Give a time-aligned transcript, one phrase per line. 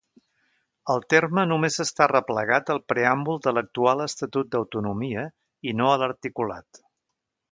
[0.93, 5.29] El terme només està arreplegat al preàmbul de l'actual Estatut d'Autonomia
[5.73, 6.83] i no a l'articulat.